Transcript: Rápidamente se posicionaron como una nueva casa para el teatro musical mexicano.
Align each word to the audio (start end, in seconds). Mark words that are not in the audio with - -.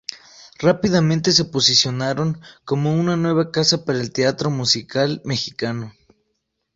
Rápidamente 0.57 1.31
se 1.31 1.45
posicionaron 1.45 2.41
como 2.65 2.99
una 2.99 3.17
nueva 3.17 3.51
casa 3.51 3.85
para 3.85 3.99
el 3.99 4.11
teatro 4.11 4.49
musical 4.49 5.21
mexicano. 5.25 5.93